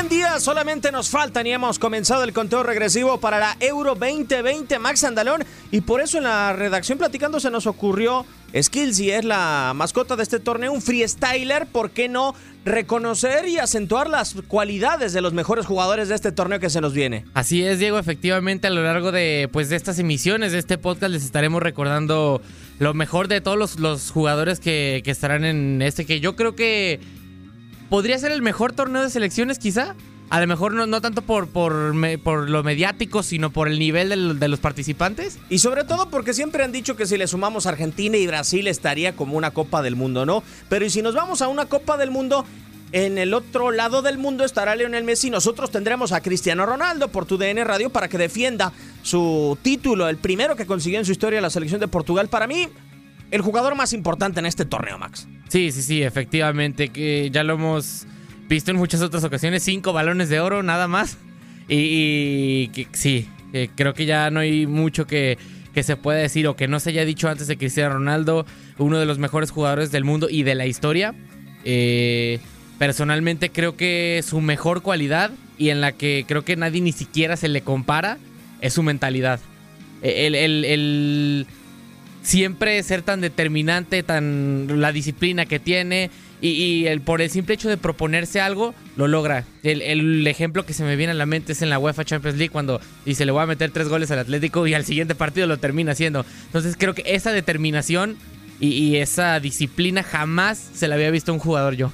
[0.00, 4.78] 100 días solamente nos faltan y hemos comenzado el conteo regresivo para la Euro 2020
[4.78, 8.24] Max Andalón y por eso en la redacción platicando se nos ocurrió
[8.58, 12.34] Skillsy es la mascota de este torneo, un freestyler, ¿por qué no
[12.64, 16.94] reconocer y acentuar las cualidades de los mejores jugadores de este torneo que se nos
[16.94, 17.26] viene?
[17.34, 21.12] Así es, Diego, efectivamente a lo largo de pues de estas emisiones de este podcast
[21.12, 22.40] les estaremos recordando
[22.78, 27.00] lo mejor de todos los, jugadores que, que estarán en este que yo creo que
[27.90, 29.94] podría ser el mejor torneo de selecciones, quizá.
[30.30, 31.92] A lo mejor no, no tanto por, por,
[32.22, 35.40] por, lo mediático, sino por el nivel de, los participantes.
[35.50, 39.16] Y sobre todo porque siempre han dicho que si le sumamos Argentina y Brasil estaría
[39.16, 40.44] como una Copa del Mundo, ¿no?
[40.68, 42.46] Pero y si nos vamos a una Copa del Mundo,
[42.92, 45.30] en el otro lado del mundo estará Lionel Messi.
[45.30, 50.16] Nosotros tendremos a Cristiano Ronaldo por tu DN Radio para que defienda su título, el
[50.16, 52.28] primero que consiguió en su historia la selección de Portugal.
[52.28, 52.68] Para mí,
[53.30, 55.28] el jugador más importante en este torneo, Max.
[55.48, 58.06] Sí, sí, sí, efectivamente, que ya lo hemos
[58.48, 61.16] visto en muchas otras ocasiones, cinco balones de oro nada más.
[61.68, 63.28] Y, sí,
[63.76, 65.38] creo que ya no hay mucho que,
[65.72, 68.44] que se pueda decir o que no se haya dicho antes de Cristiano Ronaldo,
[68.78, 71.14] uno de los mejores jugadores del mundo y de la historia.
[71.64, 72.40] Eh,
[72.78, 77.36] personalmente creo que su mejor cualidad y en la que creo que nadie ni siquiera
[77.36, 78.18] se le compara
[78.60, 79.38] es su mentalidad.
[80.02, 81.46] el, el
[82.22, 87.68] siempre ser tan determinante, tan la disciplina que tiene y, el, por el simple hecho
[87.68, 89.44] de proponerse algo, lo logra.
[89.62, 92.50] El, ejemplo que se me viene a la mente es en la UEFA Champions League
[92.50, 95.58] cuando dice le voy a meter tres goles al Atlético y al siguiente partido lo
[95.58, 96.24] termina haciendo.
[96.46, 98.16] Entonces creo que esa determinación
[98.58, 101.92] y, esa disciplina jamás se la había visto un jugador yo.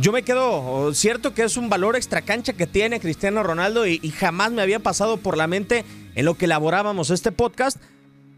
[0.00, 3.98] Yo me quedo cierto que es un valor extra cancha que tiene Cristiano Ronaldo y
[4.10, 7.78] jamás me había pasado por la mente en lo que elaborábamos este podcast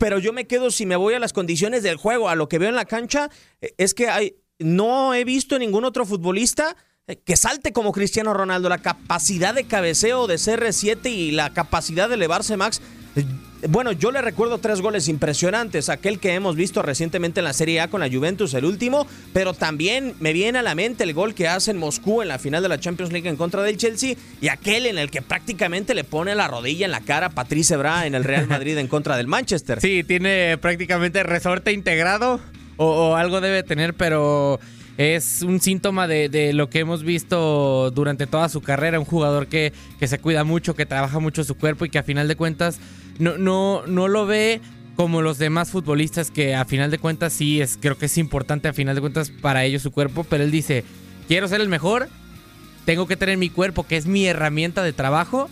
[0.03, 2.59] pero yo me quedo si me voy a las condiciones del juego, a lo que
[2.59, 7.21] veo en la cancha, eh, es que hay, no he visto ningún otro futbolista eh,
[7.25, 12.17] que salte como Cristiano Ronaldo, la capacidad de cabeceo de CR7 y la capacidad de
[12.17, 12.83] elevarse Max
[13.69, 17.81] bueno, yo le recuerdo tres goles impresionantes, aquel que hemos visto recientemente en la Serie
[17.81, 21.35] A con la Juventus, el último, pero también me viene a la mente el gol
[21.35, 24.17] que hace en Moscú en la final de la Champions League en contra del Chelsea
[24.41, 27.77] y aquel en el que prácticamente le pone la rodilla en la cara a Patrice
[27.77, 29.81] Bra en el Real Madrid en contra del Manchester.
[29.93, 32.41] Sí, tiene prácticamente resorte integrado
[32.77, 34.59] o, algo debe tener, pero
[34.99, 39.73] es un síntoma de, lo que hemos visto durante toda su carrera, un jugador que,
[39.99, 42.79] que se cuida mucho, que trabaja mucho su cuerpo y que a final de cuentas
[43.19, 44.61] no, no, no lo ve
[44.97, 48.69] como los demás futbolistas que a final de cuentas sí es, creo que es importante
[48.69, 50.85] a final de cuentas para ellos su cuerpo, pero él dice,
[51.29, 52.09] quiero ser el mejor,
[52.85, 55.49] tengo que tener mi cuerpo, que es mi herramienta de trabajo,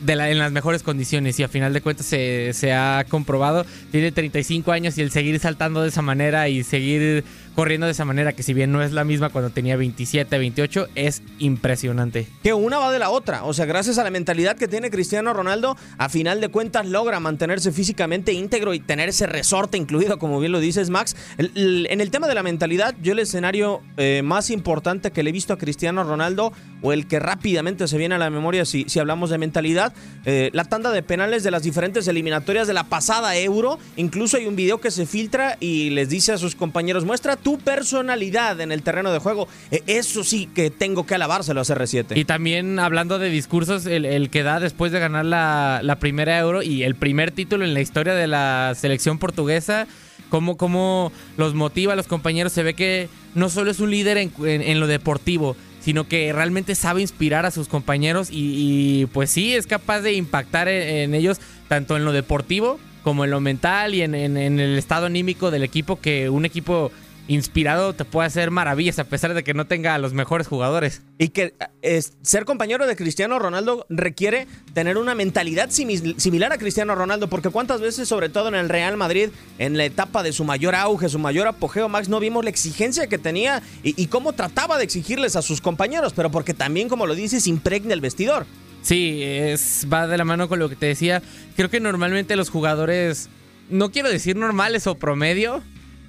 [0.00, 3.64] de en las mejores condiciones y a final de cuentas se, se, ha comprobado.
[3.90, 7.24] Tiene 35 años y el seguir saltando de esa manera y seguir
[7.54, 10.88] corriendo de esa manera, que si bien no es la misma cuando tenía 27, 28,
[10.94, 12.26] es impresionante.
[12.42, 13.44] Que una va de la otra.
[13.44, 17.20] O sea, gracias a la mentalidad que tiene Cristiano Ronaldo, a final de cuentas logra
[17.20, 21.16] mantenerse físicamente íntegro y tener ese resorte incluido, como bien lo dices, Max.
[21.38, 25.32] en el tema de la mentalidad, yo el escenario eh, más importante que le he
[25.32, 28.98] visto a Cristiano Ronaldo, o el que rápidamente se viene a la memoria si, si
[28.98, 29.94] hablamos de mentalidad,
[30.24, 33.78] eh, la tanda de penales de las diferentes eliminatorias de la pasada Euro.
[33.96, 37.58] Incluso hay un video que se filtra y les dice a sus compañeros, muestra tu
[37.58, 39.46] personalidad en el terreno de juego.
[39.70, 42.16] Eh, eso sí que tengo que alabárselo a CR7.
[42.16, 46.82] Y también hablando de discursos, el, que da después de ganar la, primera Euro y
[46.82, 49.86] el primer título en la historia de la selección portuguesa
[50.30, 52.52] cómo, cómo, los motiva a los compañeros.
[52.52, 57.02] Se ve que no solo es un líder en, lo deportivo, sino que realmente sabe
[57.02, 62.04] inspirar a sus compañeros y, pues sí, es capaz de impactar en, ellos tanto en
[62.04, 66.46] lo deportivo como en lo mental y en, el estado anímico del equipo, que un
[66.46, 66.90] equipo
[67.26, 71.02] inspirado te puede hacer maravillas a pesar de que no tenga a los mejores jugadores.
[71.18, 76.94] Y que es, ser compañero de Cristiano Ronaldo requiere tener una mentalidad similar a Cristiano
[76.94, 80.44] Ronaldo, porque cuántas veces, sobre todo en el Real Madrid, en la etapa de su
[80.44, 84.78] mayor auge, su mayor apogeo, Max, no vimos la exigencia que tenía y, cómo trataba
[84.78, 88.46] de exigirles a sus compañeros, pero porque también, como lo dices, impregna el vestidor.
[88.82, 91.22] Sí, es, va de la mano con lo que te decía.
[91.56, 93.30] Creo que normalmente los jugadores,
[93.70, 95.62] no quiero decir normales o promedio,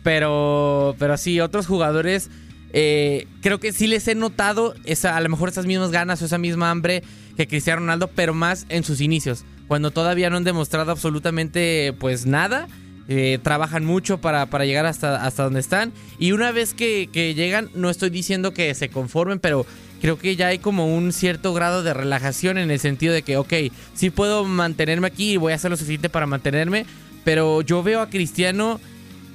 [0.05, 2.29] pero, pero sí, otros jugadores,
[2.73, 6.25] eh, creo que sí les he notado esa, a lo mejor esas mismas ganas o
[6.25, 7.01] esa misma hambre
[7.35, 12.27] que Cristiano Ronaldo, pero más en sus inicios, cuando todavía no han demostrado absolutamente pues
[12.27, 12.67] nada.
[13.07, 15.91] Eh, trabajan mucho para, para, llegar hasta, hasta donde están.
[16.19, 19.65] Y una vez que, que, llegan, no estoy diciendo que se conformen, pero
[20.01, 23.37] creo que ya hay como un cierto grado de relajación en el sentido de que,
[23.37, 23.53] ok,
[23.95, 26.85] sí puedo mantenerme aquí y voy a hacer lo suficiente para mantenerme,
[27.23, 28.79] pero yo veo a Cristiano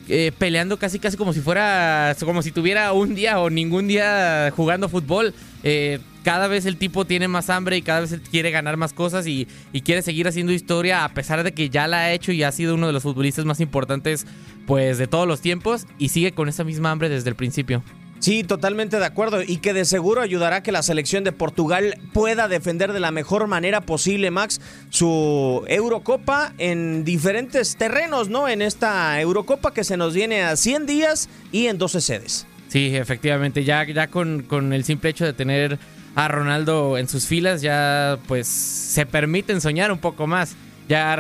[0.09, 4.53] eh, peleando casi casi como si fuera, como si tuviera un día o ningún día
[4.55, 5.35] jugando fútbol.
[5.63, 9.27] Eh, cada vez el tipo tiene más hambre y cada vez quiere ganar más cosas
[9.27, 12.43] y, y, quiere seguir haciendo historia a pesar de que ya la ha hecho y
[12.43, 14.27] ha sido uno de los futbolistas más importantes
[14.67, 17.83] pues de todos los tiempos y sigue con esa misma hambre desde el principio.
[18.21, 21.99] Sí, totalmente de acuerdo y que de seguro ayudará a que la selección de Portugal
[22.13, 28.47] pueda defender de la mejor manera posible, Max, su Eurocopa en diferentes terrenos, ¿no?
[28.47, 32.47] En esta Eurocopa que se nos viene a 100 días y en 12 sedes.
[32.69, 35.79] Sí, efectivamente, ya, ya con, con el simple hecho de tener
[36.15, 40.57] a Ronaldo en sus filas, ya pues se permiten soñar un poco más.
[40.89, 41.19] Ya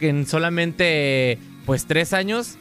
[0.00, 2.58] en solamente pues tres años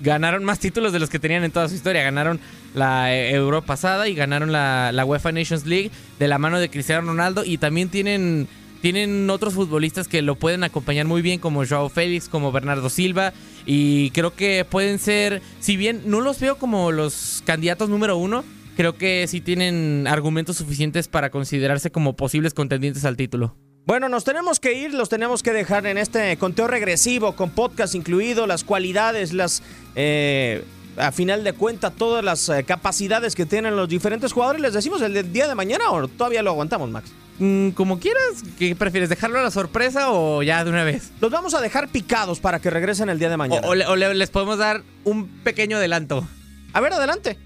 [0.00, 2.02] ganaron más títulos de los que tenían en toda su historia.
[2.02, 2.40] Ganaron
[2.74, 7.06] la Euro pasada y ganaron la, la, UEFA Nations League de la mano de Cristiano
[7.06, 7.44] Ronaldo.
[7.44, 8.48] Y también tienen,
[8.82, 13.32] tienen otros futbolistas que lo pueden acompañar muy bien, como Joao Félix, como Bernardo Silva.
[13.64, 18.44] Y creo que pueden ser, si bien no los veo como los candidatos número uno,
[18.76, 23.56] creo que sí tienen argumentos suficientes para considerarse como posibles contendientes al título.
[23.86, 27.94] Bueno, nos tenemos que ir, los tenemos que dejar en este conteo regresivo, con podcast
[27.94, 29.62] incluido, las cualidades, las...
[29.94, 30.64] Eh,
[30.96, 34.60] a final de cuentas, todas las eh, capacidades que tienen los diferentes jugadores.
[34.62, 37.12] ¿Les decimos el día de mañana o todavía lo aguantamos, Max?
[37.38, 39.08] Mm, como quieras, ¿qué prefieres?
[39.10, 41.12] ¿Dejarlo a la sorpresa o ya de una vez?
[41.20, 43.68] Los vamos a dejar picados para que regresen el día de mañana.
[43.68, 46.26] O, o, o les podemos dar un pequeño adelanto.
[46.72, 47.38] A ver, adelante.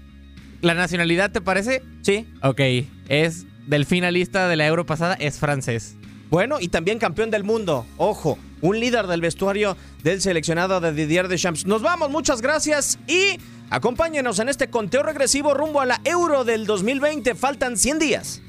[0.61, 1.83] ¿La nacionalidad te parece?
[2.03, 2.25] Sí.
[2.41, 2.61] Ok,
[3.09, 5.97] es del finalista de la Euro pasada, es francés.
[6.31, 7.85] Bueno, y también campeón del mundo.
[7.97, 11.65] Ojo, un líder del vestuario del seleccionado de Didier Deschamps.
[11.65, 13.37] Nos vamos, muchas gracias y
[13.69, 17.35] acompáñenos en este conteo regresivo rumbo a la Euro del 2020.
[17.35, 18.41] Faltan 100 días.